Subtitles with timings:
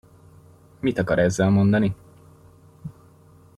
[0.81, 1.95] Mit akar ezzel mondani?